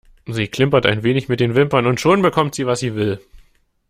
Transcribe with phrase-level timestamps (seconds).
[0.25, 3.21] Sie klimpert ein wenig mit den Wimpern und schon bekommt sie, was sie will.